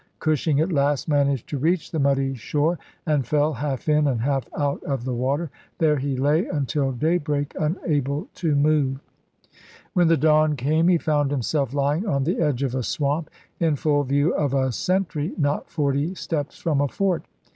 Cushing 0.17 0.59
at 0.59 0.71
last 0.71 1.07
managed 1.07 1.47
to 1.49 1.59
reach 1.59 1.91
the 1.91 1.99
muddy 1.99 2.33
shore, 2.33 2.79
and 3.05 3.23
fell, 3.27 3.53
half 3.53 3.87
in 3.87 4.07
and 4.07 4.19
half 4.21 4.49
out 4.57 4.81
of 4.83 5.03
the 5.05 5.13
water; 5.13 5.51
there 5.77 5.97
he 5.97 6.17
lay 6.17 6.47
until 6.47 6.91
daybreak, 6.91 7.53
unable 7.59 8.27
to 8.33 8.55
move. 8.55 8.95
Oct. 8.95 9.93
28, 9.93 9.93
1864. 9.93 9.93
When 10.01 10.07
the 10.07 10.17
dawn 10.17 10.55
came, 10.55 10.87
he 10.87 10.97
found 10.97 11.29
himself 11.29 11.71
lying 11.75 12.07
on 12.07 12.23
the 12.23 12.39
edge 12.39 12.63
of 12.63 12.73
a 12.73 12.81
swamp, 12.81 13.29
in 13.59 13.75
full 13.75 14.01
view 14.03 14.33
of 14.33 14.55
a 14.55 14.71
sentry, 14.71 15.33
not 15.37 15.69
forty 15.69 16.15
steps 16.15 16.57
from 16.57 16.81
a 16.81 16.87
fort. 16.87 17.21